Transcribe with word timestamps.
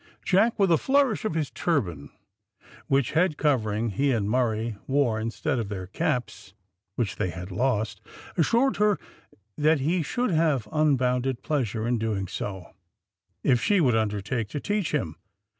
Jack, 0.25 0.57
with 0.57 0.71
a 0.71 0.79
flourish 0.79 1.25
of 1.25 1.35
his 1.35 1.51
turban, 1.51 2.09
which 2.87 3.11
head 3.11 3.37
covering 3.37 3.91
he 3.91 4.11
and 4.11 4.27
Murray 4.27 4.75
wore 4.87 5.19
instead 5.19 5.59
of 5.59 5.69
their 5.69 5.85
caps, 5.85 6.55
which 6.95 7.17
they 7.17 7.29
had 7.29 7.51
lost, 7.51 8.01
assured 8.35 8.77
her 8.77 8.97
that 9.59 9.79
he 9.81 10.01
should 10.01 10.31
have 10.31 10.67
unbounded 10.71 11.43
pleasure 11.43 11.87
in 11.87 11.97
so 11.99 11.99
doing, 11.99 12.73
if 13.43 13.61
she 13.61 13.79
would 13.79 13.95
undertake 13.95 14.47
to 14.47 14.59
teach 14.59 14.91
him. 14.91 15.17